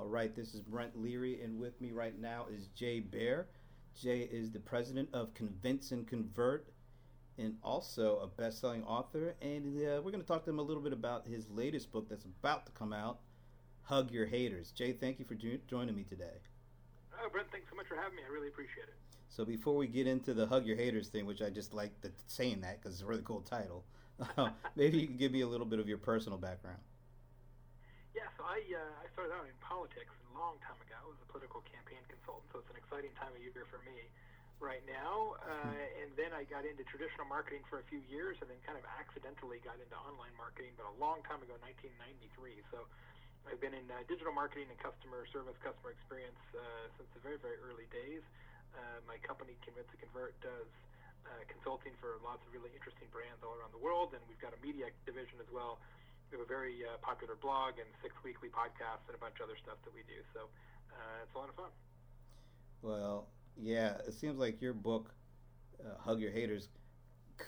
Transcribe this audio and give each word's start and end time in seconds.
All 0.00 0.08
right, 0.08 0.34
this 0.34 0.54
is 0.54 0.62
Brent 0.62 0.98
Leary, 0.98 1.42
and 1.42 1.58
with 1.58 1.78
me 1.78 1.92
right 1.92 2.18
now 2.18 2.46
is 2.50 2.68
Jay 2.68 3.00
Baer. 3.00 3.48
Jay 3.94 4.20
is 4.32 4.50
the 4.50 4.58
president 4.58 5.10
of 5.12 5.34
Convince 5.34 5.92
and 5.92 6.08
Convert, 6.08 6.72
and 7.36 7.58
also 7.62 8.18
a 8.20 8.26
best-selling 8.26 8.82
author. 8.84 9.34
And 9.42 9.76
uh, 9.76 10.00
we're 10.00 10.10
going 10.10 10.22
to 10.22 10.26
talk 10.26 10.42
to 10.44 10.50
him 10.50 10.58
a 10.58 10.62
little 10.62 10.82
bit 10.82 10.94
about 10.94 11.26
his 11.26 11.50
latest 11.50 11.92
book 11.92 12.08
that's 12.08 12.24
about 12.24 12.64
to 12.64 12.72
come 12.72 12.94
out, 12.94 13.18
"Hug 13.82 14.10
Your 14.10 14.24
Haters." 14.24 14.70
Jay, 14.70 14.94
thank 14.94 15.18
you 15.18 15.26
for 15.26 15.34
jo- 15.34 15.58
joining 15.68 15.94
me 15.94 16.04
today. 16.04 16.40
Oh, 17.22 17.28
Brent, 17.28 17.48
thanks 17.52 17.68
so 17.68 17.76
much 17.76 17.86
for 17.86 17.96
having 17.96 18.16
me. 18.16 18.22
I 18.26 18.32
really 18.32 18.48
appreciate 18.48 18.84
it. 18.84 18.94
So 19.28 19.44
before 19.44 19.76
we 19.76 19.86
get 19.86 20.06
into 20.06 20.32
the 20.32 20.46
"Hug 20.46 20.64
Your 20.64 20.78
Haters" 20.78 21.08
thing, 21.08 21.26
which 21.26 21.42
I 21.42 21.50
just 21.50 21.74
like 21.74 22.00
the, 22.00 22.10
saying 22.26 22.62
that 22.62 22.80
because 22.80 22.94
it's 22.94 23.02
a 23.02 23.06
really 23.06 23.22
cool 23.22 23.42
title, 23.42 23.84
maybe 24.76 24.96
you 24.96 25.08
can 25.08 25.18
give 25.18 25.32
me 25.32 25.42
a 25.42 25.46
little 25.46 25.66
bit 25.66 25.78
of 25.78 25.86
your 25.86 25.98
personal 25.98 26.38
background. 26.38 26.78
Yeah, 28.10 28.26
so 28.34 28.42
I 28.42 28.58
uh, 28.58 29.02
I 29.02 29.06
started 29.14 29.30
out 29.30 29.46
in 29.46 29.54
politics 29.62 30.10
a 30.10 30.30
long 30.34 30.58
time 30.66 30.78
ago. 30.82 30.98
I 30.98 31.06
was 31.06 31.18
a 31.22 31.28
political 31.30 31.62
campaign 31.62 32.02
consultant, 32.10 32.50
so 32.50 32.58
it's 32.58 32.70
an 32.74 32.78
exciting 32.78 33.14
time 33.22 33.30
of 33.30 33.38
year 33.38 33.54
for 33.70 33.78
me 33.86 34.10
right 34.58 34.82
now. 34.82 35.38
Uh, 35.46 36.02
and 36.02 36.10
then 36.18 36.34
I 36.34 36.42
got 36.50 36.66
into 36.66 36.82
traditional 36.90 37.30
marketing 37.30 37.62
for 37.70 37.78
a 37.78 37.86
few 37.86 38.02
years, 38.10 38.34
and 38.42 38.50
then 38.50 38.58
kind 38.66 38.74
of 38.74 38.82
accidentally 38.98 39.62
got 39.62 39.78
into 39.78 39.94
online 39.94 40.34
marketing, 40.34 40.74
but 40.74 40.90
a 40.90 40.96
long 40.98 41.22
time 41.30 41.38
ago, 41.46 41.54
1993. 41.62 42.66
So 42.74 42.82
I've 43.46 43.62
been 43.62 43.78
in 43.78 43.86
uh, 43.86 44.02
digital 44.10 44.34
marketing 44.34 44.74
and 44.74 44.78
customer 44.82 45.22
service, 45.30 45.54
customer 45.62 45.94
experience 45.94 46.40
uh, 46.58 46.90
since 46.98 47.06
the 47.14 47.22
very 47.22 47.38
very 47.38 47.62
early 47.62 47.86
days. 47.94 48.26
Uh, 48.74 48.98
my 49.06 49.22
company 49.22 49.54
Convince 49.62 49.86
and 49.94 50.02
Convert 50.02 50.34
does. 50.42 50.70
Uh, 51.20 51.44
consulting 51.52 51.92
for 52.00 52.16
lots 52.24 52.40
of 52.48 52.50
really 52.50 52.72
interesting 52.72 53.04
brands 53.12 53.44
all 53.44 53.52
around 53.52 53.68
the 53.76 53.78
world, 53.84 54.16
and 54.16 54.24
we've 54.24 54.40
got 54.40 54.56
a 54.56 54.60
media 54.64 54.88
division 55.04 55.36
as 55.36 55.46
well 55.52 55.76
we 56.30 56.38
have 56.38 56.46
a 56.46 56.48
very 56.48 56.82
uh, 56.84 56.96
popular 57.02 57.34
blog 57.34 57.78
and 57.78 57.88
six 58.02 58.14
weekly 58.24 58.48
podcasts 58.48 59.06
and 59.08 59.14
a 59.14 59.18
bunch 59.18 59.40
of 59.40 59.50
other 59.50 59.58
stuff 59.62 59.76
that 59.84 59.94
we 59.94 60.00
do. 60.06 60.22
So 60.34 60.46
uh, 60.92 61.24
it's 61.24 61.34
a 61.34 61.38
lot 61.38 61.48
of 61.48 61.54
fun. 61.56 61.70
Well, 62.82 63.28
yeah, 63.56 63.98
it 64.06 64.14
seems 64.14 64.38
like 64.38 64.62
your 64.62 64.72
book, 64.72 65.12
uh, 65.84 65.98
"Hug 65.98 66.20
Your 66.20 66.30
Haters," 66.30 66.68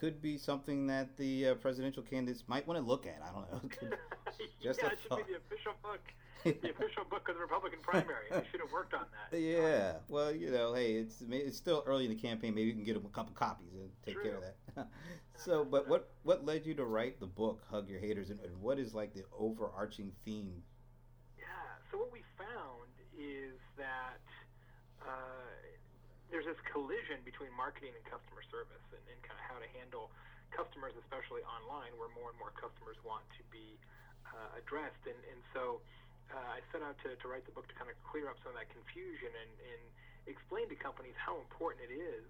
could 0.01 0.21
be 0.21 0.39
something 0.39 0.87
that 0.87 1.17
the 1.17 1.49
uh, 1.49 1.55
presidential 1.55 2.03
candidates 2.03 2.45
might 2.47 2.67
want 2.67 2.79
to 2.81 2.87
look 2.87 3.07
at. 3.07 3.21
I 3.23 3.33
don't 3.33 3.53
know. 3.53 3.61
Just 4.63 4.81
yeah, 4.83 4.89
it 4.89 4.99
should 5.03 5.27
be 5.27 5.33
the 5.33 5.39
official 5.39 5.73
book. 5.83 6.01
the 6.45 6.71
official 6.71 7.05
book 7.09 7.29
of 7.29 7.37
the 7.37 7.41
Republican 7.41 7.79
primary. 7.83 8.27
They 8.31 8.43
should 8.51 8.61
have 8.61 8.73
worked 8.73 8.95
on 8.95 9.07
that. 9.31 9.39
Yeah. 9.39 9.95
Well, 10.09 10.35
you 10.35 10.51
know, 10.51 10.75
hey, 10.75 10.95
it's 10.95 11.23
it's 11.29 11.57
still 11.57 11.85
early 11.87 12.05
in 12.05 12.11
the 12.11 12.21
campaign. 12.21 12.55
Maybe 12.55 12.69
you 12.69 12.75
can 12.75 12.85
get 12.85 12.95
them 12.95 13.07
a 13.07 13.15
couple 13.15 13.33
copies 13.35 13.75
and 13.75 13.91
take 14.05 14.15
True. 14.15 14.25
care 14.25 14.37
of 14.39 14.45
that. 14.75 14.89
so, 15.37 15.65
but 15.65 15.89
what 15.89 16.11
what 16.25 16.45
led 16.45 16.67
you 16.67 16.75
to 16.75 16.85
write 16.85 17.21
the 17.21 17.27
book 17.27 17.63
"Hug 17.71 17.89
Your 17.89 18.01
Haters" 18.01 18.31
and, 18.31 18.41
and 18.41 18.61
what 18.61 18.81
is 18.81 18.93
like 18.93 19.15
the 19.15 19.23
overarching 19.39 20.11
theme? 20.25 20.63
Yeah. 21.39 21.45
So 21.91 21.99
what 21.99 22.13
we 22.13 22.23
found 22.37 22.91
is 23.17 23.55
that. 23.77 24.19
There's 26.43 26.59
this 26.59 26.75
collision 26.75 27.23
between 27.23 27.55
marketing 27.55 27.95
and 27.95 28.03
customer 28.03 28.43
service 28.51 28.83
and, 28.91 28.99
and 29.07 29.19
kind 29.23 29.39
of 29.39 29.47
how 29.47 29.63
to 29.63 29.69
handle 29.79 30.11
customers, 30.51 30.91
especially 30.99 31.47
online, 31.47 31.95
where 31.95 32.11
more 32.19 32.35
and 32.35 32.39
more 32.43 32.51
customers 32.59 32.99
want 33.07 33.23
to 33.39 33.47
be 33.55 33.79
uh, 34.27 34.59
addressed. 34.59 35.07
And, 35.07 35.15
and 35.31 35.39
so 35.55 35.79
uh, 36.35 36.59
I 36.59 36.59
set 36.75 36.83
out 36.83 36.99
to, 37.07 37.15
to 37.15 37.27
write 37.31 37.47
the 37.47 37.55
book 37.55 37.71
to 37.71 37.77
kind 37.79 37.87
of 37.87 37.95
clear 38.03 38.27
up 38.27 38.43
some 38.43 38.51
of 38.51 38.59
that 38.59 38.67
confusion 38.75 39.31
and, 39.31 39.53
and 39.71 39.83
explain 40.27 40.67
to 40.67 40.75
companies 40.75 41.15
how 41.15 41.39
important 41.39 41.87
it 41.87 41.95
is 41.95 42.27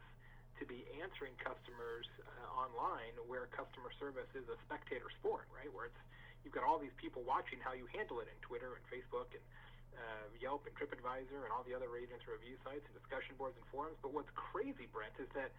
to 0.60 0.68
be 0.68 0.84
answering 1.00 1.32
customers 1.40 2.04
uh, 2.20 2.68
online 2.68 3.16
where 3.24 3.48
customer 3.48 3.96
service 3.96 4.28
is 4.36 4.44
a 4.52 4.60
spectator 4.68 5.08
sport, 5.24 5.48
right? 5.56 5.72
Where 5.72 5.88
it's 5.88 6.00
you've 6.44 6.52
got 6.52 6.68
all 6.68 6.76
these 6.76 6.92
people 7.00 7.24
watching 7.24 7.64
how 7.64 7.72
you 7.72 7.88
handle 7.96 8.20
it 8.20 8.28
in 8.28 8.36
Twitter 8.44 8.76
and 8.76 8.84
Facebook 8.92 9.32
and 9.32 9.40
uh, 9.96 10.26
Yelp 10.40 10.66
and 10.66 10.74
TripAdvisor 10.74 11.46
and 11.46 11.50
all 11.52 11.62
the 11.62 11.76
other 11.76 11.88
ratings 11.88 12.24
review 12.26 12.56
sites 12.64 12.82
and 12.88 12.94
discussion 12.96 13.36
boards 13.36 13.56
and 13.56 13.66
forums. 13.70 13.96
But 14.00 14.12
what's 14.12 14.32
crazy, 14.34 14.88
Brent, 14.90 15.14
is 15.20 15.30
that 15.36 15.52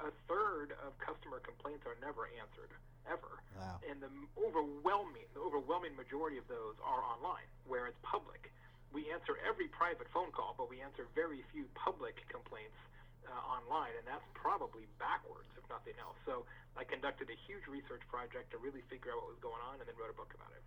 a 0.00 0.12
third 0.28 0.72
of 0.80 0.96
customer 0.96 1.40
complaints 1.44 1.84
are 1.84 1.96
never 2.00 2.28
answered 2.40 2.72
ever, 3.08 3.40
wow. 3.56 3.80
and 3.84 4.00
the 4.00 4.12
overwhelming, 4.36 5.24
the 5.32 5.40
overwhelming 5.40 5.96
majority 5.96 6.36
of 6.36 6.46
those 6.48 6.76
are 6.84 7.00
online, 7.00 7.48
where 7.64 7.88
it's 7.88 8.00
public. 8.04 8.52
We 8.92 9.08
answer 9.08 9.40
every 9.44 9.68
private 9.72 10.08
phone 10.12 10.32
call, 10.32 10.56
but 10.56 10.68
we 10.68 10.84
answer 10.84 11.08
very 11.16 11.40
few 11.52 11.64
public 11.72 12.20
complaints 12.28 12.76
uh, 13.24 13.32
online, 13.32 13.96
and 13.96 14.04
that's 14.04 14.24
probably 14.36 14.84
backwards, 15.00 15.48
if 15.56 15.64
nothing 15.72 15.96
else. 15.96 16.16
So 16.28 16.44
I 16.76 16.84
conducted 16.84 17.32
a 17.32 17.38
huge 17.48 17.64
research 17.68 18.04
project 18.08 18.52
to 18.52 18.58
really 18.60 18.84
figure 18.92 19.16
out 19.16 19.24
what 19.24 19.32
was 19.32 19.42
going 19.44 19.62
on, 19.64 19.80
and 19.80 19.86
then 19.88 19.96
wrote 19.96 20.12
a 20.12 20.18
book 20.18 20.32
about 20.36 20.52
it 20.52 20.64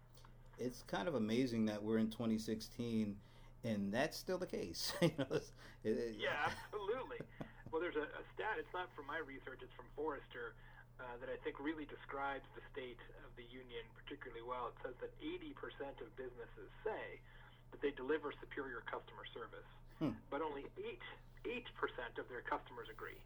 it's 0.59 0.83
kind 0.83 1.07
of 1.07 1.15
amazing 1.15 1.65
that 1.65 1.81
we're 1.81 1.97
in 1.97 2.09
2016 2.09 3.15
and 3.63 3.91
that's 3.91 4.17
still 4.17 4.37
the 4.37 4.49
case. 4.49 4.91
you 5.01 5.11
know, 5.17 5.27
it, 5.31 5.95
it, 5.95 6.15
yeah, 6.19 6.51
absolutely. 6.51 7.23
well, 7.71 7.79
there's 7.79 7.95
a, 7.95 8.07
a, 8.07 8.23
stat. 8.35 8.59
It's 8.59 8.73
not 8.75 8.91
from 8.95 9.07
my 9.07 9.23
research. 9.23 9.63
It's 9.63 9.73
from 9.73 9.87
Forrester 9.95 10.53
uh, 10.99 11.15
that 11.23 11.31
I 11.31 11.39
think 11.47 11.63
really 11.63 11.87
describes 11.87 12.43
the 12.59 12.63
state 12.75 12.99
of 13.23 13.31
the 13.39 13.47
union 13.47 13.87
particularly 13.95 14.43
well. 14.43 14.75
It 14.75 14.77
says 14.83 14.95
that 14.99 15.11
80% 15.23 15.55
of 16.03 16.11
businesses 16.19 16.69
say 16.83 17.23
that 17.71 17.79
they 17.79 17.95
deliver 17.95 18.35
superior 18.43 18.83
customer 18.85 19.25
service, 19.31 19.69
hmm. 19.97 20.13
but 20.27 20.43
only 20.43 20.67
eight 20.77 21.01
eight 21.43 21.67
percent 21.75 22.15
of 22.19 22.27
their 22.31 22.43
customers 22.45 22.87
agree. 22.87 23.19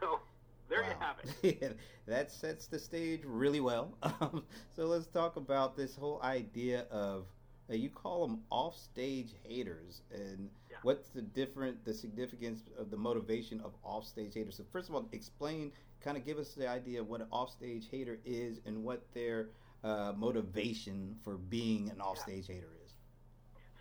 So 0.00 0.20
there 0.68 0.82
wow. 0.82 0.88
you 0.88 0.94
have 0.98 1.16
it. 1.42 1.78
that 2.06 2.30
sets 2.30 2.66
the 2.66 2.78
stage 2.78 3.22
really 3.24 3.60
well. 3.60 3.94
Um, 4.20 4.44
so 4.74 4.86
let's 4.86 5.06
talk 5.06 5.36
about 5.36 5.76
this 5.76 5.94
whole 5.94 6.20
idea 6.22 6.86
of 6.90 7.26
uh, 7.68 7.74
you 7.74 7.90
call 7.90 8.26
them 8.26 8.40
offstage 8.50 9.34
haters, 9.42 10.02
and 10.12 10.48
yeah. 10.70 10.76
what's 10.82 11.10
the 11.10 11.22
different, 11.22 11.84
the 11.84 11.92
significance 11.92 12.62
of 12.78 12.90
the 12.90 12.96
motivation 12.96 13.60
of 13.60 13.72
offstage 13.82 14.34
haters? 14.34 14.56
So 14.56 14.64
first 14.72 14.88
of 14.88 14.94
all, 14.94 15.08
explain, 15.12 15.72
kind 16.00 16.16
of 16.16 16.24
give 16.24 16.38
us 16.38 16.54
the 16.54 16.68
idea 16.68 17.00
of 17.00 17.08
what 17.08 17.20
an 17.20 17.26
offstage 17.30 17.88
hater 17.90 18.18
is 18.24 18.60
and 18.66 18.84
what 18.84 19.02
their 19.12 19.48
uh, 19.82 20.12
motivation 20.16 21.16
for 21.24 21.36
being 21.36 21.90
an 21.90 22.00
offstage 22.00 22.48
yeah. 22.48 22.56
hater 22.56 22.70
is. 22.84 22.92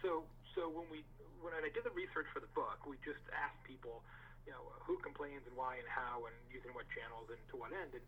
So, 0.01 0.23
so 0.55 0.67
when 0.67 0.85
we 0.91 1.05
when 1.41 1.53
I 1.53 1.69
did 1.69 1.85
the 1.85 1.93
research 1.93 2.25
for 2.33 2.39
the 2.39 2.49
book, 2.57 2.89
we 2.89 2.97
just 3.05 3.21
asked 3.29 3.61
people 3.63 4.01
who 4.85 5.01
complains 5.01 5.41
and 5.49 5.57
why 5.57 5.81
and 5.81 5.89
how 5.89 6.29
and 6.29 6.35
using 6.53 6.71
what 6.77 6.85
channels 6.93 7.27
and 7.33 7.41
to 7.49 7.57
what 7.57 7.73
end, 7.73 7.97
and 7.97 8.05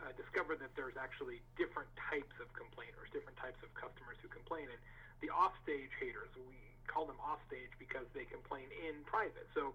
uh, 0.00 0.10
discovered 0.14 0.62
that 0.62 0.72
there's 0.78 0.96
actually 0.96 1.42
different 1.58 1.90
types 1.98 2.34
of 2.38 2.50
complainers, 2.54 3.10
different 3.10 3.38
types 3.38 3.58
of 3.62 3.70
customers 3.74 4.18
who 4.22 4.30
complain. 4.30 4.70
And 4.70 4.80
the 5.22 5.30
offstage 5.30 5.92
haters, 5.98 6.30
we 6.46 6.58
call 6.90 7.06
them 7.06 7.18
offstage 7.22 7.70
because 7.78 8.06
they 8.14 8.26
complain 8.26 8.70
in 8.70 9.02
private. 9.06 9.46
So 9.54 9.74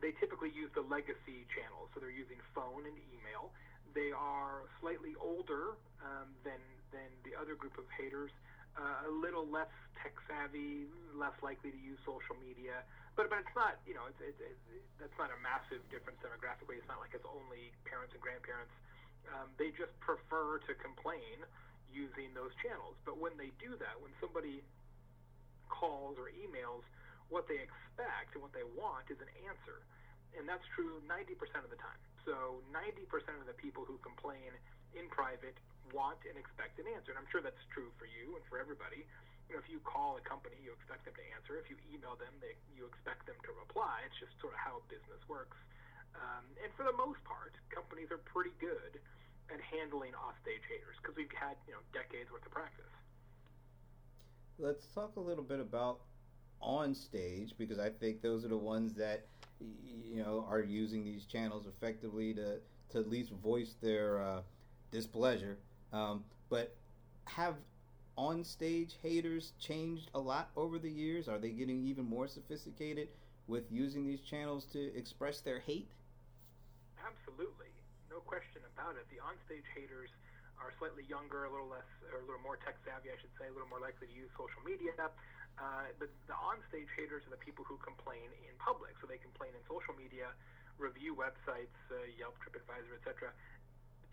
they 0.00 0.12
typically 0.20 0.52
use 0.52 0.72
the 0.76 0.84
legacy 0.84 1.48
channels. 1.52 1.92
So 1.92 2.00
they're 2.00 2.14
using 2.14 2.40
phone 2.52 2.84
and 2.84 2.96
email. 3.12 3.52
They 3.96 4.12
are 4.12 4.68
slightly 4.80 5.16
older 5.16 5.80
um, 6.04 6.28
than 6.44 6.60
than 6.94 7.08
the 7.26 7.34
other 7.34 7.58
group 7.58 7.76
of 7.76 7.84
haters, 7.92 8.30
uh, 8.78 9.08
a 9.08 9.12
little 9.12 9.48
less 9.48 9.72
tech 10.00 10.14
savvy, 10.28 10.86
less 11.16 11.34
likely 11.42 11.72
to 11.72 11.80
use 11.80 11.98
social 12.04 12.36
media 12.38 12.84
but 13.16 13.32
but 13.32 13.40
it's 13.40 13.56
not 13.56 13.80
you 13.88 13.96
know 13.96 14.04
it's, 14.12 14.20
it's, 14.20 14.38
it's 14.38 14.86
that's 15.00 15.16
not 15.16 15.32
a 15.32 15.38
massive 15.40 15.80
difference 15.88 16.20
demographically. 16.20 16.76
It's 16.80 16.88
not 16.88 17.00
like 17.00 17.16
it's 17.16 17.26
only 17.26 17.72
parents 17.88 18.12
and 18.12 18.20
grandparents. 18.20 18.72
Um, 19.32 19.50
they 19.58 19.72
just 19.74 19.92
prefer 20.04 20.60
to 20.68 20.72
complain 20.78 21.42
using 21.90 22.32
those 22.36 22.52
channels. 22.62 22.94
But 23.04 23.20
when 23.20 23.34
they 23.40 23.52
do 23.58 23.74
that, 23.80 23.96
when 23.98 24.12
somebody 24.22 24.62
calls 25.68 26.16
or 26.20 26.30
emails, 26.32 26.84
what 27.32 27.48
they 27.50 27.58
expect 27.58 28.36
and 28.38 28.40
what 28.44 28.54
they 28.54 28.64
want 28.76 29.08
is 29.10 29.18
an 29.18 29.28
answer, 29.44 29.82
and 30.38 30.46
that's 30.46 30.64
true 30.78 31.02
90% 31.10 31.34
of 31.60 31.72
the 31.72 31.80
time. 31.80 31.98
So 32.22 32.62
90% 32.70 33.04
of 33.40 33.48
the 33.50 33.56
people 33.58 33.82
who 33.82 33.98
complain 34.00 34.54
in 34.96 35.06
private 35.12 35.54
want 35.94 36.18
and 36.26 36.34
expect 36.34 36.80
an 36.82 36.90
answer, 36.90 37.14
and 37.14 37.18
I'm 37.20 37.30
sure 37.30 37.44
that's 37.44 37.62
true 37.70 37.94
for 38.00 38.10
you 38.10 38.34
and 38.34 38.42
for 38.50 38.58
everybody 38.58 39.06
you 39.46 39.54
know, 39.54 39.62
if 39.62 39.70
you 39.70 39.78
call 39.86 40.18
a 40.18 40.24
company, 40.26 40.58
you 40.58 40.74
expect 40.74 41.06
them 41.06 41.14
to 41.14 41.26
answer. 41.34 41.54
If 41.54 41.70
you 41.70 41.78
email 41.86 42.18
them, 42.18 42.34
they, 42.42 42.58
you 42.74 42.86
expect 42.90 43.30
them 43.30 43.38
to 43.46 43.50
reply. 43.54 44.02
It's 44.02 44.18
just 44.18 44.34
sort 44.42 44.58
of 44.58 44.60
how 44.60 44.82
business 44.90 45.22
works. 45.30 45.56
Um, 46.18 46.44
and 46.58 46.70
for 46.74 46.82
the 46.82 46.96
most 46.98 47.22
part, 47.22 47.54
companies 47.70 48.10
are 48.10 48.18
pretty 48.18 48.54
good 48.58 48.98
at 49.52 49.62
handling 49.62 50.18
offstage 50.18 50.66
haters 50.66 50.98
because 50.98 51.14
we've 51.14 51.30
had 51.30 51.54
you 51.70 51.78
know 51.78 51.82
decades 51.94 52.32
worth 52.32 52.42
of 52.42 52.50
practice. 52.50 52.90
Let's 54.58 54.86
talk 54.90 55.14
a 55.16 55.20
little 55.20 55.44
bit 55.44 55.60
about 55.60 56.00
on 56.58 56.94
stage 56.94 57.52
because 57.58 57.78
I 57.78 57.90
think 57.90 58.22
those 58.22 58.44
are 58.44 58.48
the 58.48 58.58
ones 58.58 58.94
that 58.94 59.26
you 59.60 60.24
know 60.24 60.44
are 60.48 60.62
using 60.62 61.04
these 61.04 61.26
channels 61.26 61.66
effectively 61.68 62.34
to 62.34 62.58
to 62.90 62.98
at 62.98 63.08
least 63.08 63.30
voice 63.30 63.76
their 63.80 64.18
uh, 64.18 64.40
displeasure. 64.90 65.58
Um, 65.92 66.24
but 66.48 66.74
have 67.24 67.54
on 68.16 68.44
stage 68.44 68.96
haters 69.02 69.52
changed 69.58 70.10
a 70.14 70.20
lot 70.20 70.50
over 70.56 70.78
the 70.78 70.90
years? 70.90 71.28
Are 71.28 71.38
they 71.38 71.50
getting 71.50 71.84
even 71.86 72.04
more 72.04 72.28
sophisticated 72.28 73.08
with 73.46 73.70
using 73.70 74.06
these 74.06 74.20
channels 74.20 74.64
to 74.72 74.94
express 74.96 75.40
their 75.40 75.60
hate? 75.60 75.90
Absolutely, 76.98 77.70
no 78.10 78.18
question 78.24 78.62
about 78.74 78.96
it. 78.96 79.06
The 79.12 79.22
on-stage 79.22 79.68
haters 79.70 80.10
are 80.58 80.72
slightly 80.80 81.04
younger, 81.06 81.44
a 81.44 81.50
little 81.52 81.68
less, 81.68 81.86
or 82.10 82.18
a 82.18 82.24
little 82.26 82.40
more 82.40 82.56
tech 82.64 82.80
savvy, 82.82 83.12
I 83.12 83.18
should 83.20 83.30
say, 83.36 83.46
a 83.46 83.54
little 83.54 83.68
more 83.68 83.78
likely 83.78 84.08
to 84.08 84.16
use 84.16 84.32
social 84.34 84.58
media. 84.64 84.96
Uh, 84.96 85.88
the, 86.00 86.08
the 86.26 86.36
on-stage 86.36 86.88
haters 86.96 87.22
are 87.28 87.32
the 87.32 87.40
people 87.40 87.62
who 87.64 87.76
complain 87.84 88.32
in 88.44 88.52
public. 88.56 88.96
So 88.98 89.06
they 89.06 89.20
complain 89.20 89.52
in 89.52 89.62
social 89.68 89.92
media, 89.94 90.32
review 90.80 91.16
websites, 91.16 91.76
uh, 91.92 92.08
Yelp, 92.16 92.36
TripAdvisor, 92.40 92.96
etc., 92.96 93.32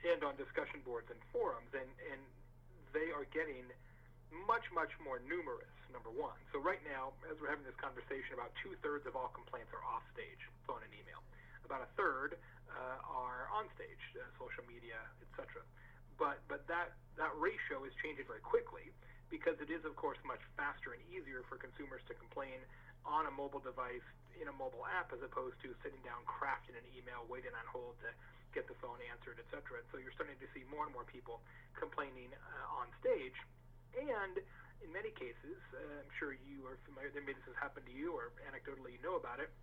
and 0.04 0.24
on 0.24 0.36
discussion 0.36 0.84
boards 0.84 1.08
and 1.10 1.20
forums. 1.32 1.72
And, 1.72 1.88
and 2.12 2.22
they 2.92 3.10
are 3.16 3.26
getting 3.32 3.66
much, 4.46 4.66
much 4.74 4.92
more 5.02 5.22
numerous, 5.24 5.72
number 5.90 6.12
one. 6.12 6.38
So 6.52 6.60
right 6.60 6.82
now, 6.84 7.16
as 7.30 7.38
we're 7.40 7.50
having 7.50 7.66
this 7.66 7.78
conversation, 7.80 8.36
about 8.36 8.52
two-thirds 8.62 9.06
of 9.06 9.16
all 9.16 9.32
complaints 9.32 9.72
are 9.72 9.84
off-stage, 9.86 10.42
phone 10.66 10.82
and 10.82 10.94
email. 10.94 11.22
About 11.66 11.86
a 11.86 11.90
third 11.96 12.36
uh, 12.70 12.98
are 13.08 13.50
on-stage, 13.54 14.02
uh, 14.18 14.26
social 14.42 14.66
media, 14.66 15.00
etc. 15.30 15.62
But, 16.18 16.42
but 16.50 16.66
that, 16.70 16.98
that 17.18 17.34
ratio 17.38 17.86
is 17.86 17.94
changing 18.02 18.26
very 18.30 18.44
quickly 18.44 18.94
because 19.34 19.58
it 19.58 19.74
is, 19.74 19.82
of 19.86 19.98
course, 19.98 20.22
much 20.22 20.42
faster 20.54 20.94
and 20.94 21.02
easier 21.10 21.42
for 21.50 21.58
consumers 21.58 22.06
to 22.06 22.14
complain 22.18 22.62
on 23.02 23.26
a 23.26 23.34
mobile 23.34 23.62
device 23.62 24.06
in 24.38 24.50
a 24.50 24.56
mobile 24.56 24.86
app 24.90 25.14
as 25.14 25.22
opposed 25.22 25.58
to 25.62 25.74
sitting 25.86 26.02
down, 26.02 26.22
crafting 26.26 26.74
an 26.78 26.86
email, 26.94 27.26
waiting 27.30 27.54
on 27.54 27.66
hold 27.70 27.98
to 28.02 28.10
get 28.54 28.70
the 28.70 28.78
phone 28.80 29.02
answered, 29.10 29.42
etc. 29.42 29.82
And 29.82 29.88
so 29.90 29.98
you're 29.98 30.14
starting 30.14 30.38
to 30.38 30.50
see 30.54 30.64
more 30.70 30.86
and 30.86 30.94
more 30.94 31.06
people 31.06 31.42
complaining 31.76 32.32
uh, 32.32 32.80
on 32.80 32.88
stage 33.02 33.36
and 33.94 34.42
in 34.82 34.90
many 34.92 35.14
cases, 35.14 35.58
uh, 35.72 36.04
I'm 36.04 36.12
sure 36.18 36.34
you 36.34 36.66
are 36.66 36.82
familiar, 36.90 37.14
maybe 37.14 37.38
this 37.38 37.48
has 37.54 37.58
happened 37.62 37.86
to 37.88 37.96
you 37.96 38.12
or 38.18 38.34
anecdotally 38.50 38.98
you 38.98 39.02
know 39.06 39.16
about 39.16 39.40
it, 39.40 39.54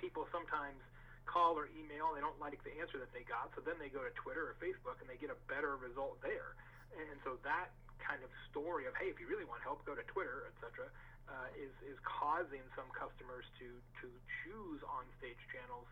people 0.00 0.26
sometimes 0.32 0.80
call 1.28 1.54
or 1.54 1.70
email, 1.70 2.10
they 2.10 2.24
don't 2.24 2.40
like 2.42 2.58
the 2.66 2.74
answer 2.82 2.98
that 2.98 3.14
they 3.14 3.22
got, 3.22 3.54
so 3.54 3.62
then 3.62 3.78
they 3.78 3.86
go 3.86 4.02
to 4.02 4.10
Twitter 4.18 4.50
or 4.50 4.54
Facebook 4.58 4.98
and 4.98 5.06
they 5.06 5.20
get 5.20 5.30
a 5.30 5.38
better 5.46 5.78
result 5.78 6.18
there. 6.18 6.58
And 6.98 7.22
so 7.22 7.38
that 7.46 7.70
kind 8.02 8.18
of 8.26 8.30
story 8.50 8.90
of, 8.90 8.98
hey, 8.98 9.14
if 9.14 9.22
you 9.22 9.30
really 9.30 9.46
want 9.46 9.62
help, 9.62 9.86
go 9.86 9.94
to 9.94 10.02
Twitter, 10.10 10.50
etc., 10.50 10.90
uh, 11.30 11.48
is, 11.54 11.70
is 11.86 11.96
causing 12.02 12.66
some 12.74 12.90
customers 12.90 13.46
to, 13.62 13.70
to 14.02 14.10
choose 14.42 14.82
on-stage 14.82 15.38
channels 15.54 15.86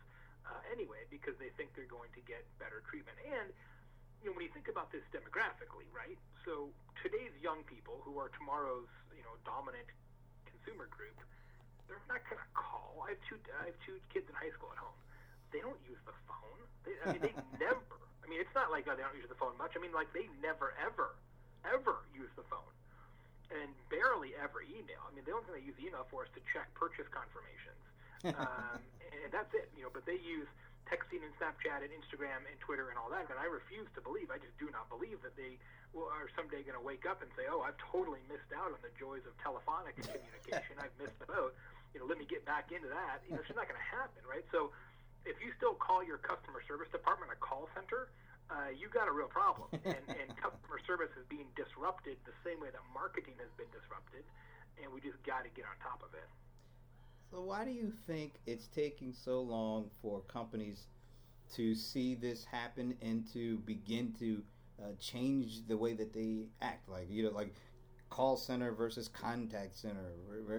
uh, 0.45 0.61
anyway 0.73 1.05
because 1.09 1.35
they 1.37 1.49
think 1.59 1.73
they're 1.77 1.89
going 1.89 2.09
to 2.17 2.23
get 2.25 2.45
better 2.57 2.81
treatment. 2.89 3.17
And 3.25 3.49
you 4.21 4.29
know, 4.29 4.37
when 4.37 4.45
you 4.45 4.53
think 4.53 4.69
about 4.69 4.93
this 4.93 5.01
demographically, 5.09 5.89
right? 5.89 6.17
So 6.45 6.69
today's 7.01 7.33
young 7.41 7.65
people 7.65 8.01
who 8.05 8.21
are 8.21 8.29
tomorrow's, 8.37 8.89
you 9.17 9.25
know, 9.25 9.33
dominant 9.45 9.89
consumer 10.45 10.85
group, 10.93 11.17
they're 11.89 12.01
not 12.05 12.21
going 12.29 12.37
to 12.37 12.51
call. 12.53 13.01
I 13.03 13.17
have 13.17 13.21
two. 13.25 13.37
I 13.59 13.73
have 13.73 13.79
two 13.83 13.97
kids 14.13 14.29
in 14.29 14.35
high 14.37 14.53
school 14.53 14.69
at 14.71 14.79
home. 14.79 14.95
They 15.49 15.59
don't 15.59 15.79
use 15.83 15.99
the 16.07 16.15
phone. 16.29 16.61
They, 16.85 16.95
I 17.03 17.17
mean, 17.17 17.21
they 17.25 17.35
never. 17.65 17.97
I 18.23 18.29
mean, 18.29 18.39
it's 18.39 18.53
not 18.55 18.69
like 18.71 18.87
oh, 18.87 18.95
they 18.95 19.03
don't 19.03 19.17
use 19.17 19.27
the 19.27 19.35
phone 19.35 19.57
much. 19.57 19.75
I 19.75 19.81
mean, 19.81 19.91
like 19.91 20.07
they 20.15 20.29
never, 20.39 20.71
ever, 20.79 21.17
ever 21.67 22.05
use 22.15 22.31
the 22.39 22.45
phone, 22.47 22.71
and 23.51 23.67
barely 23.91 24.37
ever 24.39 24.63
email. 24.63 25.03
I 25.03 25.11
mean, 25.11 25.25
the 25.27 25.35
only 25.35 25.43
thing 25.49 25.55
they 25.59 25.67
use 25.67 25.75
email 25.81 26.07
for 26.07 26.23
is 26.23 26.31
to 26.37 26.41
check 26.55 26.71
purchase 26.77 27.09
confirmations, 27.11 27.81
um, 28.25 28.79
and 29.01 29.31
that's 29.31 29.51
it. 29.53 29.69
You 29.75 29.87
know, 29.87 29.91
but 29.93 30.05
they 30.05 30.19
use 30.21 30.47
texting 30.91 31.23
and 31.23 31.31
Snapchat 31.39 31.79
and 31.79 31.91
Instagram 31.95 32.43
and 32.43 32.59
Twitter 32.59 32.91
and 32.91 32.99
all 32.99 33.07
that. 33.07 33.31
And 33.31 33.39
I 33.39 33.47
refuse 33.47 33.87
to 33.95 34.03
believe, 34.03 34.27
I 34.27 34.37
just 34.43 34.53
do 34.59 34.67
not 34.75 34.91
believe 34.91 35.23
that 35.23 35.39
they 35.39 35.55
will, 35.95 36.11
are 36.11 36.27
someday 36.35 36.67
going 36.67 36.75
to 36.75 36.83
wake 36.83 37.07
up 37.07 37.23
and 37.23 37.31
say, 37.39 37.47
oh, 37.47 37.63
I've 37.63 37.79
totally 37.79 38.19
missed 38.27 38.51
out 38.51 38.75
on 38.75 38.81
the 38.83 38.91
joys 38.99 39.23
of 39.23 39.31
telephonic 39.39 39.95
communication. 40.03 40.75
I've 40.83 40.93
missed 40.99 41.15
the 41.23 41.31
boat. 41.31 41.55
You 41.95 42.03
know, 42.03 42.07
let 42.07 42.19
me 42.19 42.27
get 42.27 42.43
back 42.43 42.75
into 42.75 42.91
that. 42.91 43.23
You 43.23 43.35
know, 43.35 43.39
it's 43.39 43.47
just 43.47 43.59
not 43.59 43.71
going 43.71 43.79
to 43.79 43.91
happen, 43.91 44.19
right? 44.27 44.43
So 44.51 44.75
if 45.23 45.39
you 45.39 45.55
still 45.55 45.75
call 45.79 46.03
your 46.03 46.19
customer 46.19 46.59
service 46.67 46.91
department 46.91 47.31
a 47.31 47.39
call 47.39 47.71
center, 47.71 48.11
uh, 48.51 48.71
you 48.75 48.91
got 48.91 49.07
a 49.07 49.13
real 49.15 49.31
problem. 49.31 49.71
And, 49.87 50.03
and 50.07 50.27
customer 50.39 50.79
service 50.87 51.11
is 51.19 51.25
being 51.31 51.47
disrupted 51.55 52.19
the 52.27 52.35
same 52.43 52.59
way 52.59 52.71
that 52.71 52.83
marketing 52.91 53.35
has 53.39 53.51
been 53.55 53.69
disrupted. 53.71 54.23
And 54.79 54.91
we 54.91 54.99
just 55.03 55.19
got 55.23 55.43
to 55.43 55.51
get 55.51 55.67
on 55.67 55.75
top 55.83 56.03
of 56.03 56.11
it. 56.15 56.27
So 57.31 57.39
why 57.39 57.63
do 57.63 57.71
you 57.71 57.93
think 58.05 58.33
it's 58.45 58.67
taking 58.67 59.13
so 59.13 59.39
long 59.39 59.89
for 60.01 60.19
companies 60.21 60.87
to 61.55 61.73
see 61.73 62.13
this 62.13 62.43
happen 62.43 62.93
and 63.01 63.25
to 63.31 63.57
begin 63.59 64.13
to 64.19 64.43
uh, 64.81 64.87
change 64.99 65.65
the 65.65 65.77
way 65.77 65.93
that 65.93 66.11
they 66.11 66.49
act? 66.61 66.89
Like 66.89 67.09
you 67.09 67.23
know, 67.23 67.29
like 67.29 67.53
call 68.09 68.35
center 68.35 68.73
versus 68.73 69.07
contact 69.07 69.77
center. 69.77 70.11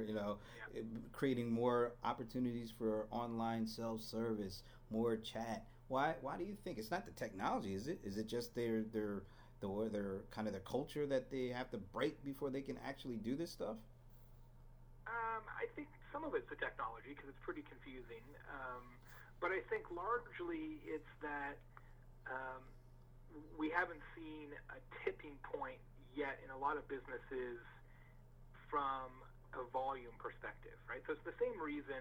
You 0.09 0.15
know, 0.15 0.39
yeah. 0.75 0.81
creating 1.13 1.53
more 1.53 1.93
opportunities 2.05 2.73
for 2.77 3.07
online 3.11 3.67
self 3.67 4.01
service, 4.01 4.63
more 4.91 5.17
chat. 5.17 5.67
Why? 5.89 6.15
Why 6.23 6.39
do 6.39 6.45
you 6.45 6.57
think 6.65 6.79
it's 6.79 6.91
not 6.91 7.05
the 7.05 7.13
technology? 7.13 7.75
Is 7.75 7.87
it? 7.87 8.01
Is 8.03 8.17
it 8.17 8.27
just 8.27 8.55
their 8.55 8.83
their 8.95 9.25
the 9.61 9.91
their 9.93 10.21
kind 10.31 10.47
of 10.47 10.55
their 10.55 10.63
culture 10.63 11.07
that 11.07 11.31
they 11.31 11.49
have 11.49 11.71
to 11.73 11.77
break 11.77 12.25
before 12.25 12.49
they 12.49 12.63
can 12.63 12.79
actually 12.83 13.17
do 13.17 13.37
this 13.37 13.51
stuff? 13.51 13.77
Um, 15.07 15.43
I 15.51 15.67
think 15.75 15.89
some 16.15 16.23
of 16.23 16.35
it's 16.35 16.49
the 16.49 16.59
technology 16.61 17.15
because 17.15 17.29
it's 17.31 17.43
pretty 17.43 17.67
confusing. 17.67 18.23
Um, 18.49 18.85
but 19.43 19.51
I 19.51 19.59
think 19.67 19.91
largely 19.91 20.79
it's 20.87 21.11
that 21.25 21.59
um, 22.31 22.63
we 23.59 23.73
haven't 23.75 24.03
seen 24.15 24.55
a 24.71 24.79
tipping 25.03 25.35
point 25.43 25.83
yet 26.15 26.39
in 26.45 26.53
a 26.55 26.59
lot 26.59 26.79
of 26.79 26.87
businesses 26.87 27.59
from 28.71 29.11
a 29.59 29.65
volume 29.75 30.15
perspective, 30.17 30.79
right? 30.87 31.03
So 31.05 31.19
it's 31.19 31.27
the 31.27 31.37
same 31.43 31.59
reason 31.59 32.01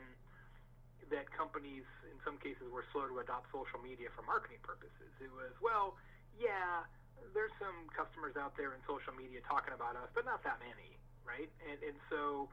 that 1.12 1.28
companies, 1.36 1.84
in 2.08 2.16
some 2.24 2.40
cases, 2.40 2.64
were 2.72 2.88
slow 2.96 3.10
to 3.10 3.20
adopt 3.20 3.52
social 3.52 3.82
media 3.84 4.08
for 4.16 4.24
marketing 4.24 4.64
purposes. 4.64 5.12
It 5.20 5.34
was, 5.34 5.52
well, 5.60 6.00
yeah, 6.40 6.88
there's 7.36 7.52
some 7.60 7.92
customers 7.92 8.40
out 8.40 8.56
there 8.56 8.72
in 8.72 8.80
social 8.88 9.12
media 9.12 9.44
talking 9.44 9.76
about 9.76 10.00
us, 10.00 10.08
but 10.16 10.24
not 10.24 10.46
that 10.48 10.64
many, 10.64 10.96
right? 11.28 11.52
And 11.68 11.78
and 11.84 11.98
so 12.08 12.48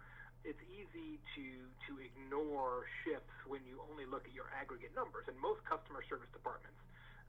it's 0.47 0.61
easy 0.71 1.19
to 1.35 1.47
to 1.89 1.93
ignore 1.99 2.87
shifts 3.03 3.35
when 3.49 3.65
you 3.65 3.81
only 3.91 4.05
look 4.05 4.29
at 4.29 4.35
your 4.35 4.51
aggregate 4.55 4.93
numbers. 4.95 5.27
And 5.27 5.35
most 5.41 5.65
customer 5.65 6.05
service 6.07 6.31
departments, 6.31 6.79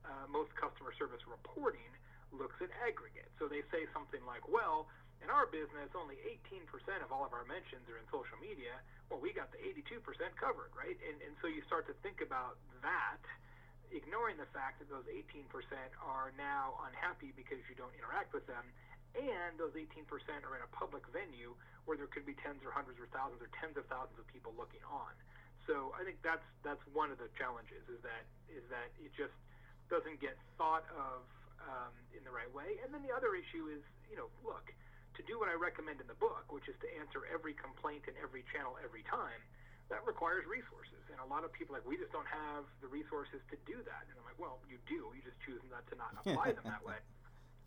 uh, 0.04 0.28
most 0.30 0.54
customer 0.56 0.94
service 0.98 1.24
reporting 1.26 1.90
looks 2.30 2.58
at 2.62 2.70
aggregate. 2.86 3.30
So 3.42 3.50
they 3.50 3.66
say 3.74 3.90
something 3.96 4.22
like, 4.28 4.46
well, 4.46 4.86
in 5.20 5.28
our 5.28 5.50
business, 5.50 5.92
only 5.98 6.16
18% 6.48 6.70
of 7.04 7.12
all 7.12 7.28
of 7.28 7.36
our 7.36 7.44
mentions 7.44 7.84
are 7.92 8.00
in 8.00 8.08
social 8.08 8.40
media. 8.40 8.80
Well, 9.12 9.20
we 9.20 9.36
got 9.36 9.52
the 9.52 9.60
82% 9.60 10.00
covered, 10.40 10.72
right? 10.78 10.96
And, 10.96 11.18
and 11.20 11.34
so 11.44 11.52
you 11.52 11.66
start 11.68 11.90
to 11.92 11.96
think 12.06 12.24
about 12.24 12.56
that, 12.86 13.20
ignoring 13.92 14.38
the 14.40 14.48
fact 14.56 14.80
that 14.80 14.88
those 14.88 15.08
18% 15.12 15.50
are 16.00 16.32
now 16.40 16.80
unhappy 16.88 17.36
because 17.36 17.60
you 17.68 17.76
don't 17.76 17.92
interact 17.98 18.32
with 18.32 18.48
them 18.48 18.64
and 19.18 19.58
those 19.58 19.74
18% 19.74 20.06
are 20.46 20.56
in 20.58 20.64
a 20.64 20.72
public 20.74 21.06
venue 21.10 21.58
where 21.86 21.98
there 21.98 22.10
could 22.10 22.26
be 22.26 22.38
tens 22.38 22.62
or 22.62 22.70
hundreds 22.70 23.02
or 23.02 23.10
thousands 23.10 23.42
or 23.42 23.50
tens 23.58 23.78
of 23.78 23.86
thousands 23.90 24.18
of 24.22 24.26
people 24.30 24.54
looking 24.58 24.84
on. 24.86 25.14
So 25.66 25.94
I 25.94 26.02
think 26.02 26.18
that's 26.26 26.46
that's 26.66 26.82
one 26.98 27.14
of 27.14 27.22
the 27.22 27.30
challenges 27.38 27.86
is 27.94 28.02
that 28.02 28.26
is 28.50 28.66
that 28.74 28.90
it 28.98 29.14
just 29.14 29.34
doesn't 29.90 30.18
get 30.18 30.38
thought 30.58 30.86
of 30.94 31.22
um, 31.62 31.94
in 32.14 32.22
the 32.26 32.34
right 32.34 32.50
way. 32.54 32.82
And 32.82 32.94
then 32.94 33.06
the 33.06 33.14
other 33.14 33.38
issue 33.38 33.70
is, 33.70 33.82
you 34.10 34.18
know, 34.18 34.30
look, 34.46 34.70
to 35.18 35.22
do 35.26 35.38
what 35.38 35.50
I 35.52 35.58
recommend 35.58 36.00
in 36.00 36.08
the 36.08 36.18
book, 36.18 36.50
which 36.50 36.70
is 36.70 36.78
to 36.82 36.88
answer 36.98 37.26
every 37.30 37.54
complaint 37.58 38.08
in 38.08 38.16
every 38.22 38.46
channel 38.50 38.78
every 38.82 39.04
time, 39.06 39.42
that 39.90 40.06
requires 40.06 40.46
resources. 40.46 41.02
And 41.10 41.18
a 41.20 41.28
lot 41.28 41.44
of 41.44 41.52
people 41.52 41.74
like, 41.74 41.86
we 41.86 41.98
just 41.98 42.14
don't 42.14 42.30
have 42.30 42.64
the 42.80 42.88
resources 42.88 43.42
to 43.50 43.58
do 43.66 43.78
that. 43.84 44.04
And 44.08 44.16
I'm 44.18 44.26
like, 44.26 44.38
well, 44.38 44.62
you 44.70 44.78
do. 44.86 45.10
You 45.18 45.22
just 45.26 45.38
choose 45.44 45.62
not 45.68 45.84
to 45.90 45.98
not 45.98 46.14
apply 46.22 46.54
them 46.54 46.66
that 46.70 46.86
way. 46.86 46.98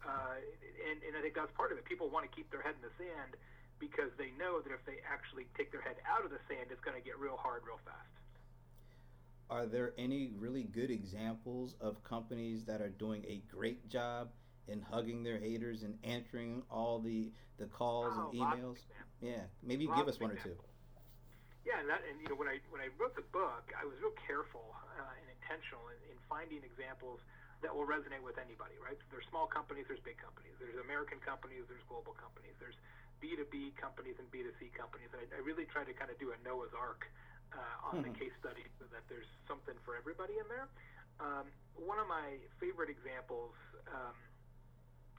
Uh, 0.02 0.42
and, 0.90 0.98
and 1.06 1.16
I 1.16 1.22
think 1.22 1.34
that's 1.34 1.52
part 1.54 1.70
of 1.70 1.78
it. 1.78 1.84
People 1.84 2.10
want 2.10 2.28
to 2.28 2.32
keep 2.34 2.50
their 2.50 2.62
head 2.62 2.74
in 2.74 2.82
the 2.82 2.94
sand 2.98 3.38
because 3.78 4.10
they 4.18 4.30
know 4.38 4.62
that 4.62 4.70
if 4.70 4.82
they 4.86 5.02
actually 5.06 5.46
take 5.56 5.70
their 5.70 5.82
head 5.82 5.96
out 6.06 6.24
of 6.24 6.30
the 6.30 6.42
sand, 6.46 6.70
it's 6.70 6.82
going 6.82 6.98
to 6.98 7.02
get 7.02 7.18
real 7.18 7.36
hard 7.36 7.62
real 7.66 7.78
fast. 7.84 8.10
Are 9.50 9.66
there 9.66 9.92
any 9.98 10.30
really 10.38 10.64
good 10.64 10.90
examples 10.90 11.74
of 11.80 12.02
companies 12.04 12.64
that 12.64 12.80
are 12.80 12.88
doing 12.88 13.24
a 13.28 13.42
great 13.52 13.88
job 13.90 14.30
in 14.68 14.80
hugging 14.80 15.22
their 15.22 15.38
haters 15.38 15.82
and 15.82 15.98
answering 16.04 16.62
all 16.70 16.98
the 16.98 17.30
the 17.58 17.66
calls 17.66 18.14
oh, 18.16 18.30
and 18.30 18.38
emails? 18.38 18.78
Yeah, 19.20 19.42
maybe 19.62 19.86
give 19.96 20.08
us 20.08 20.18
one 20.18 20.30
or 20.30 20.38
two. 20.40 20.56
Yeah, 21.66 21.78
and, 21.78 21.88
that, 21.90 22.02
and 22.08 22.18
you 22.22 22.26
know 22.30 22.34
when 22.34 22.48
I 22.48 22.58
when 22.70 22.80
I 22.80 22.88
wrote 22.98 23.14
the 23.14 23.26
book, 23.30 23.70
I 23.74 23.84
was 23.84 23.94
real 24.02 24.14
careful 24.26 24.74
uh, 24.98 25.18
and 25.20 25.26
intentional 25.42 25.82
in, 25.90 25.98
in 26.10 26.18
finding 26.30 26.62
examples 26.66 27.20
that 27.62 27.70
will 27.70 27.86
resonate 27.86 28.22
with 28.22 28.36
anybody, 28.36 28.74
right? 28.82 28.98
So 28.98 29.06
there's 29.14 29.26
small 29.30 29.46
companies, 29.46 29.86
there's 29.86 30.02
big 30.02 30.18
companies, 30.18 30.58
there's 30.58 30.76
American 30.82 31.22
companies, 31.22 31.62
there's 31.70 31.86
global 31.86 32.12
companies, 32.18 32.54
there's 32.58 32.76
B2B 33.22 33.78
companies 33.78 34.18
and 34.18 34.26
B2C 34.34 34.74
companies. 34.74 35.08
And 35.14 35.22
I, 35.22 35.38
I 35.38 35.40
really 35.46 35.64
try 35.70 35.86
to 35.86 35.94
kind 35.94 36.10
of 36.10 36.18
do 36.18 36.34
a 36.34 36.38
Noah's 36.42 36.74
Ark 36.74 37.06
uh, 37.54 37.88
on 37.88 38.02
mm-hmm. 38.02 38.10
the 38.10 38.12
case 38.18 38.34
study 38.42 38.66
so 38.82 38.90
that 38.90 39.06
there's 39.06 39.30
something 39.46 39.78
for 39.86 39.94
everybody 39.94 40.42
in 40.42 40.46
there. 40.50 40.66
Um, 41.22 41.46
one 41.78 42.02
of 42.02 42.10
my 42.10 42.34
favorite 42.58 42.90
examples 42.90 43.54
um, 43.86 44.16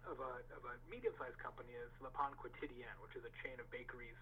of, 0.04 0.20
a, 0.20 0.34
of 0.52 0.62
a 0.68 0.76
medium-sized 0.92 1.40
company 1.40 1.72
is 1.80 1.90
Le 2.04 2.12
Pain 2.12 2.36
Quotidien, 2.36 2.92
which 3.00 3.16
is 3.16 3.24
a 3.24 3.34
chain 3.40 3.56
of 3.64 3.68
bakeries 3.72 4.20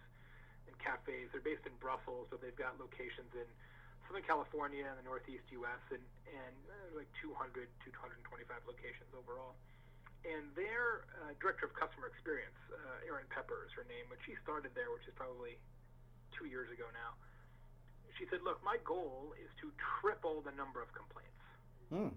and 0.69 0.77
cafes. 0.77 1.33
They're 1.33 1.41
based 1.41 1.65
in 1.65 1.73
Brussels, 1.81 2.29
but 2.29 2.37
they've 2.37 2.57
got 2.57 2.77
locations 2.77 3.33
in 3.33 3.49
Southern 4.11 4.27
California 4.27 4.83
and 4.83 4.99
the 4.99 5.07
Northeast 5.07 5.47
U.S. 5.63 5.79
and 5.87 6.03
and 6.27 6.55
uh, 6.67 6.99
like 6.99 7.07
200 7.23 7.71
225 7.79 8.43
locations 8.67 9.07
overall. 9.15 9.55
and 10.27 10.51
their 10.51 11.07
uh, 11.23 11.31
director 11.39 11.63
of 11.63 11.71
customer 11.79 12.11
experience, 12.11 12.59
uh, 12.75 13.07
Erin 13.07 13.23
Pepper 13.31 13.63
is 13.63 13.71
her 13.71 13.87
name, 13.87 14.03
when 14.11 14.19
she 14.27 14.35
started 14.43 14.75
there, 14.75 14.91
which 14.91 15.07
is 15.07 15.15
probably 15.15 15.55
two 16.35 16.43
years 16.43 16.67
ago 16.75 16.91
now, 16.91 17.15
she 18.19 18.27
said, 18.27 18.43
"Look, 18.43 18.59
my 18.67 18.83
goal 18.83 19.31
is 19.39 19.47
to 19.63 19.71
triple 19.79 20.43
the 20.43 20.51
number 20.59 20.83
of 20.83 20.91
complaints." 20.91 21.43
Hmm. 21.87 22.11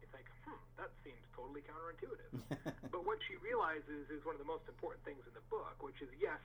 You 0.00 0.08
think, 0.16 0.24
hmm, 0.48 0.56
that 0.80 0.96
seems 1.04 1.20
totally 1.36 1.60
counterintuitive. 1.60 2.32
but 2.88 3.04
what 3.04 3.20
she 3.28 3.36
realizes 3.44 4.08
is 4.08 4.24
one 4.24 4.32
of 4.32 4.40
the 4.40 4.48
most 4.48 4.64
important 4.64 5.04
things 5.04 5.20
in 5.28 5.36
the 5.36 5.44
book, 5.52 5.76
which 5.84 6.00
is 6.00 6.08
yes, 6.16 6.40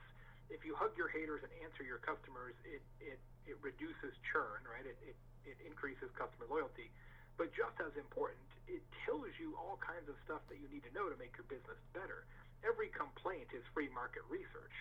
if 0.48 0.64
you 0.64 0.72
hug 0.74 0.96
your 0.96 1.08
haters 1.08 1.44
and 1.44 1.52
answer 1.64 1.84
your 1.84 2.00
customers, 2.00 2.56
it 2.64 2.82
it, 3.00 3.20
it 3.48 3.56
reduces 3.60 4.16
churn, 4.32 4.64
right? 4.64 4.84
It, 4.84 4.98
it 5.04 5.16
it 5.44 5.56
increases 5.64 6.12
customer 6.16 6.48
loyalty. 6.48 6.92
But 7.38 7.54
just 7.54 7.78
as 7.78 7.94
important, 7.94 8.42
it 8.66 8.82
tells 9.06 9.30
you 9.38 9.54
all 9.54 9.78
kinds 9.78 10.10
of 10.10 10.18
stuff 10.26 10.42
that 10.50 10.58
you 10.58 10.66
need 10.68 10.82
to 10.84 10.92
know 10.92 11.06
to 11.06 11.16
make 11.16 11.38
your 11.38 11.46
business 11.46 11.78
better. 11.94 12.26
Every 12.66 12.90
complaint 12.90 13.54
is 13.54 13.62
free 13.70 13.86
market 13.94 14.26
research. 14.26 14.74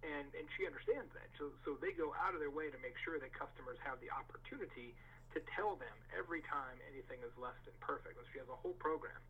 And, 0.00 0.32
and 0.32 0.48
she 0.56 0.64
understands 0.64 1.12
that. 1.12 1.28
So, 1.36 1.52
so 1.62 1.76
they 1.76 1.92
go 1.92 2.16
out 2.16 2.32
of 2.32 2.40
their 2.40 2.50
way 2.50 2.72
to 2.72 2.80
make 2.80 2.96
sure 3.04 3.20
that 3.20 3.30
customers 3.36 3.76
have 3.84 4.00
the 4.00 4.08
opportunity 4.08 4.96
to 5.36 5.38
tell 5.54 5.76
them 5.76 5.92
every 6.16 6.40
time 6.48 6.80
anything 6.88 7.20
is 7.20 7.30
less 7.36 7.56
than 7.68 7.76
perfect. 7.84 8.16
So 8.16 8.24
she 8.32 8.40
has 8.40 8.48
a 8.48 8.58
whole 8.58 8.74
program 8.80 9.20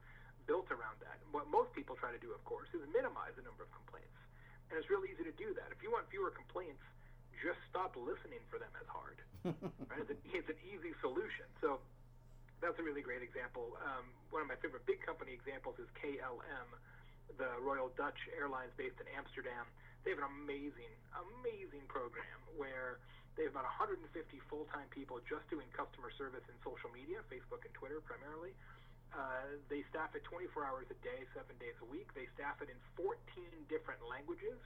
built 0.47 0.71
around 0.71 1.03
that. 1.03 1.19
And 1.27 1.29
what 1.35 1.51
most 1.51 1.75
people 1.75 1.99
try 1.99 2.15
to 2.15 2.23
do, 2.23 2.33
of 2.33 2.41
course, 2.47 2.71
is 2.73 2.81
minimize 2.95 3.35
the 3.35 3.45
number 3.45 3.67
of 3.67 3.71
complaints. 3.75 4.15
And 4.71 4.79
it's 4.79 4.87
really 4.89 5.11
easy 5.11 5.27
to 5.27 5.35
do 5.35 5.51
that. 5.59 5.75
If 5.75 5.83
you 5.83 5.91
want 5.91 6.07
fewer 6.15 6.31
complaints, 6.31 6.81
just 7.43 7.59
stop 7.67 7.99
listening 7.99 8.41
for 8.47 8.63
them 8.63 8.71
as 8.79 8.87
hard. 8.95 9.19
right? 9.45 10.01
It's 10.01 10.13
an, 10.15 10.21
it's 10.31 10.51
an 10.51 10.61
easy 10.63 10.95
solution. 11.03 11.51
So 11.59 11.83
that's 12.63 12.79
a 12.79 12.85
really 12.85 13.03
great 13.03 13.25
example. 13.25 13.75
Um, 13.83 14.07
one 14.31 14.45
of 14.45 14.49
my 14.49 14.57
favorite 14.63 14.87
big 14.87 15.03
company 15.03 15.35
examples 15.35 15.81
is 15.81 15.89
KLM, 15.99 16.69
the 17.41 17.51
Royal 17.65 17.91
Dutch 17.97 18.19
Airlines 18.37 18.71
based 18.77 19.01
in 19.01 19.09
Amsterdam. 19.17 19.67
They 20.05 20.13
have 20.15 20.23
an 20.23 20.31
amazing, 20.45 20.93
amazing 21.17 21.85
program 21.89 22.39
where 22.57 23.01
they 23.37 23.49
have 23.49 23.57
about 23.57 23.69
150 23.81 24.05
full-time 24.49 24.89
people 24.93 25.21
just 25.25 25.45
doing 25.49 25.67
customer 25.73 26.13
service 26.15 26.45
in 26.49 26.57
social 26.61 26.93
media, 26.93 27.25
Facebook 27.33 27.65
and 27.65 27.73
Twitter 27.73 28.01
primarily. 28.05 28.53
Uh, 29.11 29.59
they 29.67 29.83
staff 29.91 30.15
it 30.15 30.23
24 30.25 30.63
hours 30.65 30.87
a 30.91 30.99
day, 31.03 31.27
seven 31.35 31.59
days 31.59 31.75
a 31.83 31.89
week. 31.91 32.07
They 32.15 32.31
staff 32.39 32.63
it 32.63 32.71
in 32.71 32.79
14 32.95 33.11
different 33.67 33.99
languages, 34.07 34.59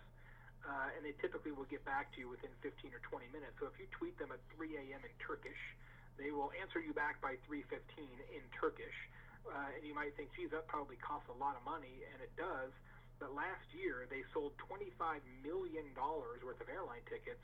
uh, 0.68 0.92
and 0.96 1.00
they 1.00 1.16
typically 1.24 1.52
will 1.52 1.68
get 1.72 1.80
back 1.88 2.12
to 2.12 2.20
you 2.20 2.28
within 2.28 2.52
15 2.60 2.92
or 2.92 3.00
20 3.08 3.24
minutes. 3.32 3.56
So 3.56 3.66
if 3.72 3.76
you 3.80 3.88
tweet 3.96 4.16
them 4.20 4.32
at 4.36 4.40
3 4.52 4.68
a.m. 4.76 5.00
in 5.00 5.14
Turkish, 5.16 5.58
they 6.20 6.30
will 6.30 6.52
answer 6.60 6.78
you 6.78 6.92
back 6.92 7.20
by 7.24 7.36
3:15 7.48 7.72
in 8.30 8.44
Turkish, 8.52 8.94
uh, 9.48 9.74
and 9.74 9.82
you 9.82 9.94
might 9.96 10.14
think, 10.14 10.30
"Geez, 10.36 10.50
that 10.52 10.68
probably 10.68 10.96
costs 11.00 11.28
a 11.28 11.36
lot 11.40 11.56
of 11.56 11.64
money," 11.64 12.04
and 12.12 12.20
it 12.22 12.30
does. 12.36 12.70
But 13.18 13.32
last 13.34 13.64
year 13.72 14.06
they 14.10 14.22
sold 14.32 14.56
25 14.58 15.24
million 15.42 15.92
dollars 15.94 16.42
worth 16.44 16.60
of 16.60 16.68
airline 16.68 17.02
tickets 17.08 17.42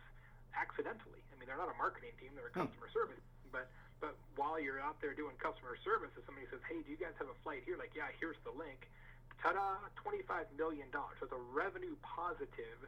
accidentally. 0.54 1.22
I 1.32 1.36
mean, 1.36 1.46
they're 1.48 1.58
not 1.58 1.70
a 1.72 1.78
marketing 1.78 2.12
team; 2.20 2.34
they're 2.36 2.48
a 2.48 2.50
Hmm. 2.54 2.66
customer 2.66 2.88
service. 2.90 3.22
But 3.50 3.66
but 4.00 4.16
while 4.36 4.58
you're 4.58 4.80
out 4.80 5.00
there 5.00 5.12
doing 5.12 5.36
customer 5.36 5.76
service, 5.84 6.10
if 6.16 6.24
somebody 6.24 6.48
says, 6.48 6.60
"Hey, 6.68 6.82
do 6.82 6.90
you 6.90 6.96
guys 6.96 7.12
have 7.18 7.28
a 7.28 7.38
flight 7.44 7.62
here?" 7.64 7.76
Like, 7.76 7.94
yeah, 7.94 8.08
here's 8.18 8.40
the 8.44 8.50
link. 8.50 8.88
Ta-da! 9.42 9.76
25 9.96 10.46
million 10.56 10.90
dollars. 10.90 11.16
So 11.20 11.26
it's 11.26 11.32
a 11.32 11.44
revenue 11.52 11.96
positive 12.02 12.80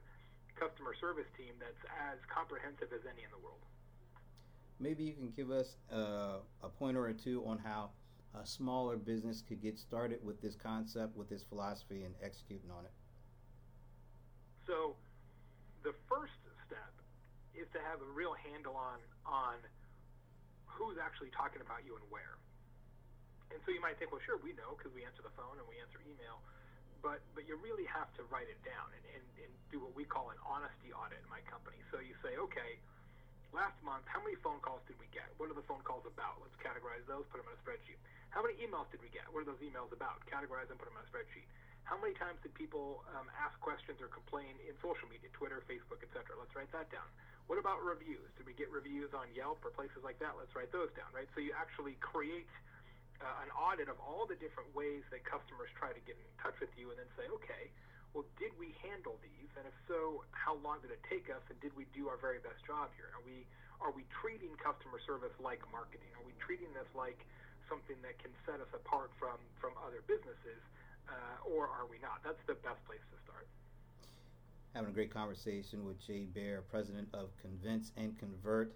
customer 0.57 0.95
service 0.95 1.28
team 1.37 1.54
that's 1.61 1.81
as 2.12 2.19
comprehensive 2.28 2.92
as 2.92 3.04
any 3.04 3.25
in 3.25 3.31
the 3.31 3.38
world. 3.38 3.61
Maybe 4.81 5.04
you 5.04 5.12
can 5.12 5.31
give 5.31 5.50
us 5.50 5.76
uh, 5.92 6.40
a 6.62 6.69
pointer 6.69 7.04
or 7.04 7.12
two 7.12 7.45
on 7.47 7.59
how 7.59 7.90
a 8.35 8.47
smaller 8.47 8.97
business 8.97 9.42
could 9.42 9.61
get 9.62 9.78
started 9.78 10.25
with 10.25 10.40
this 10.40 10.57
concept, 10.57 11.16
with 11.16 11.28
this 11.28 11.42
philosophy, 11.45 12.04
and 12.04 12.14
executing 12.23 12.71
on 12.71 12.85
it. 12.85 12.92
So, 14.66 14.97
the 15.83 15.92
first 16.09 16.33
step 16.66 16.92
is 17.54 17.69
to 17.73 17.78
have 17.81 18.00
a 18.00 18.11
real 18.12 18.35
handle 18.35 18.76
on 18.76 18.99
on 19.26 19.54
who's 20.76 20.97
actually 20.99 21.31
talking 21.33 21.61
about 21.61 21.85
you 21.85 21.97
and 21.97 22.07
where. 22.09 22.37
And 23.52 23.61
so 23.64 23.73
you 23.73 23.85
might 23.85 24.00
think, 24.00 24.11
well, 24.11 24.25
sure, 24.25 24.41
we 24.41 24.57
know 24.57 24.73
because 24.76 24.93
we 24.97 25.05
answer 25.05 25.21
the 25.21 25.35
phone 25.37 25.61
and 25.61 25.67
we 25.69 25.76
answer 25.76 26.00
email, 26.09 26.41
but 27.05 27.21
but 27.37 27.45
you 27.45 27.61
really 27.61 27.85
have 27.91 28.09
to 28.17 28.23
write 28.33 28.49
it 28.49 28.57
down 28.64 28.88
and, 28.97 29.05
and, 29.12 29.25
and 29.45 29.50
do 29.69 29.83
what 29.83 29.93
we 29.93 30.09
call 30.09 30.33
an 30.33 30.41
honesty 30.47 30.95
audit 30.95 31.21
in 31.21 31.29
my 31.29 31.45
company. 31.45 31.76
So 31.93 32.00
you 32.00 32.17
say, 32.25 32.41
okay, 32.49 32.81
last 33.52 33.76
month, 33.85 34.09
how 34.09 34.25
many 34.25 34.41
phone 34.41 34.62
calls 34.64 34.81
did 34.88 34.97
we 34.97 35.11
get? 35.12 35.29
What 35.37 35.52
are 35.52 35.57
the 35.59 35.67
phone 35.69 35.85
calls 35.85 36.09
about? 36.09 36.41
Let's 36.41 36.57
categorize 36.62 37.05
those, 37.05 37.29
put 37.29 37.45
them 37.45 37.52
in 37.52 37.57
a 37.57 37.61
spreadsheet. 37.61 38.00
How 38.33 38.41
many 38.41 38.57
emails 38.64 38.88
did 38.88 39.05
we 39.05 39.12
get? 39.12 39.29
What 39.29 39.45
are 39.45 39.49
those 39.52 39.61
emails 39.61 39.93
about? 39.93 40.25
Categorize 40.25 40.73
them, 40.73 40.81
put 40.81 40.88
them 40.88 40.97
in 40.97 41.05
a 41.05 41.11
spreadsheet. 41.12 41.45
How 41.85 42.00
many 42.00 42.17
times 42.17 42.41
did 42.41 42.55
people 42.57 43.05
um, 43.12 43.29
ask 43.37 43.52
questions 43.61 44.00
or 44.00 44.09
complain 44.09 44.57
in 44.64 44.73
social 44.81 45.05
media, 45.11 45.29
Twitter, 45.37 45.61
Facebook, 45.69 46.00
etc.? 46.00 46.33
Let's 46.41 46.55
write 46.57 46.73
that 46.73 46.88
down. 46.88 47.05
What 47.52 47.61
about 47.61 47.85
reviews? 47.85 48.32
Did 48.40 48.49
we 48.49 48.56
get 48.56 48.73
reviews 48.73 49.12
on 49.12 49.28
Yelp 49.37 49.61
or 49.61 49.68
places 49.76 50.00
like 50.00 50.16
that? 50.25 50.40
Let's 50.40 50.56
write 50.56 50.73
those 50.73 50.88
down, 50.97 51.12
right? 51.12 51.28
So 51.37 51.44
you 51.44 51.52
actually 51.52 52.00
create 52.00 52.49
uh, 53.21 53.44
an 53.44 53.52
audit 53.52 53.92
of 53.92 54.00
all 54.00 54.25
the 54.25 54.40
different 54.40 54.73
ways 54.73 55.04
that 55.12 55.21
customers 55.28 55.68
try 55.76 55.92
to 55.92 56.00
get 56.09 56.16
in 56.16 56.25
touch 56.40 56.56
with 56.64 56.73
you 56.80 56.88
and 56.88 56.97
then 56.97 57.12
say, 57.12 57.28
okay, 57.28 57.68
well, 58.16 58.25
did 58.40 58.56
we 58.56 58.73
handle 58.80 59.21
these? 59.21 59.52
And 59.61 59.68
if 59.68 59.76
so, 59.85 60.25
how 60.32 60.56
long 60.64 60.80
did 60.80 60.97
it 60.97 61.04
take 61.04 61.28
us? 61.28 61.44
And 61.52 61.61
did 61.61 61.76
we 61.76 61.85
do 61.92 62.09
our 62.09 62.16
very 62.16 62.40
best 62.40 62.64
job 62.64 62.88
here? 62.97 63.12
Are 63.12 63.21
we 63.21 63.44
are 63.85 63.92
we 63.92 64.09
treating 64.25 64.56
customer 64.56 64.97
service 65.04 65.37
like 65.37 65.61
marketing? 65.68 66.09
Are 66.16 66.25
we 66.25 66.32
treating 66.40 66.73
this 66.73 66.88
like 66.97 67.21
something 67.68 68.00
that 68.00 68.16
can 68.16 68.32
set 68.49 68.64
us 68.64 68.73
apart 68.73 69.12
from 69.21 69.37
from 69.61 69.76
other 69.85 70.00
businesses, 70.09 70.64
uh, 71.04 71.52
or 71.52 71.68
are 71.68 71.85
we 71.85 72.00
not? 72.00 72.25
That's 72.25 72.40
the 72.49 72.56
best 72.64 72.80
place 72.88 73.04
to 73.12 73.18
start. 73.28 73.44
Having 74.73 74.91
a 74.91 74.97
great 74.97 75.12
conversation 75.12 75.85
with 75.85 76.00
Jay 76.00 76.25
Baer, 76.25 76.64
president 76.64 77.05
of 77.12 77.29
Convince 77.45 77.93
and 78.00 78.17
Convert. 78.17 78.73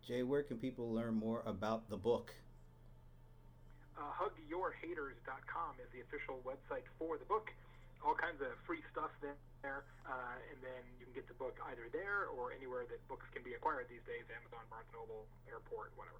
Jay, 0.00 0.24
where 0.24 0.42
can 0.42 0.56
people 0.56 0.88
learn 0.88 1.12
more 1.12 1.44
about 1.44 1.84
the 1.92 2.00
book? 2.00 2.32
Uh, 3.92 4.08
hugyourhaters.com 4.16 5.76
is 5.84 5.92
the 5.92 6.00
official 6.00 6.40
website 6.48 6.88
for 6.96 7.20
the 7.20 7.28
book. 7.28 7.52
All 8.00 8.16
kinds 8.16 8.40
of 8.40 8.56
free 8.64 8.80
stuff 8.90 9.12
there, 9.20 9.84
uh, 10.08 10.36
and 10.48 10.58
then 10.64 10.80
you 10.96 11.04
can 11.04 11.12
get 11.12 11.28
the 11.28 11.36
book 11.36 11.60
either 11.68 11.92
there 11.92 12.32
or 12.32 12.56
anywhere 12.56 12.88
that 12.88 12.98
books 13.06 13.28
can 13.36 13.44
be 13.44 13.52
acquired 13.52 13.92
these 13.92 14.02
days 14.08 14.24
Amazon, 14.32 14.64
Barnes 14.72 14.88
Noble, 14.96 15.28
Airport, 15.44 15.92
whatever. 15.94 16.18